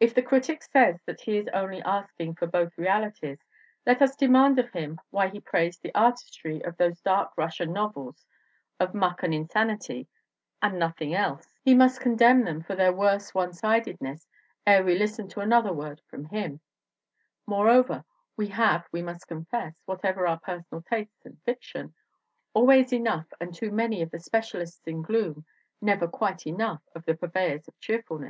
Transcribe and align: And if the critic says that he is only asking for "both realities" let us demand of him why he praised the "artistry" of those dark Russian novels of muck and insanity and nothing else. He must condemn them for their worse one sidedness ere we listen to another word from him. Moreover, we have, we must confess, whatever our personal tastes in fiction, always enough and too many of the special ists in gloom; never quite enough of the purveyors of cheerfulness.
And 0.00 0.08
if 0.08 0.16
the 0.16 0.22
critic 0.22 0.64
says 0.64 0.96
that 1.06 1.20
he 1.20 1.36
is 1.36 1.46
only 1.54 1.80
asking 1.82 2.34
for 2.34 2.48
"both 2.48 2.76
realities" 2.76 3.38
let 3.86 4.02
us 4.02 4.16
demand 4.16 4.58
of 4.58 4.72
him 4.72 4.98
why 5.10 5.28
he 5.28 5.38
praised 5.38 5.80
the 5.82 5.94
"artistry" 5.94 6.60
of 6.64 6.76
those 6.76 7.00
dark 7.02 7.30
Russian 7.36 7.72
novels 7.72 8.26
of 8.80 8.94
muck 8.94 9.22
and 9.22 9.32
insanity 9.32 10.08
and 10.60 10.76
nothing 10.76 11.14
else. 11.14 11.46
He 11.62 11.76
must 11.76 12.00
condemn 12.00 12.42
them 12.42 12.64
for 12.64 12.74
their 12.74 12.92
worse 12.92 13.32
one 13.32 13.52
sidedness 13.52 14.26
ere 14.66 14.82
we 14.82 14.98
listen 14.98 15.28
to 15.28 15.40
another 15.40 15.72
word 15.72 16.00
from 16.10 16.24
him. 16.24 16.58
Moreover, 17.46 18.04
we 18.36 18.48
have, 18.48 18.88
we 18.90 19.02
must 19.02 19.28
confess, 19.28 19.72
whatever 19.86 20.26
our 20.26 20.40
personal 20.40 20.82
tastes 20.82 21.24
in 21.24 21.36
fiction, 21.44 21.94
always 22.54 22.92
enough 22.92 23.26
and 23.40 23.54
too 23.54 23.70
many 23.70 24.02
of 24.02 24.10
the 24.10 24.18
special 24.18 24.62
ists 24.62 24.84
in 24.88 25.00
gloom; 25.02 25.44
never 25.80 26.08
quite 26.08 26.44
enough 26.44 26.82
of 26.96 27.04
the 27.04 27.14
purveyors 27.14 27.68
of 27.68 27.78
cheerfulness. 27.78 28.28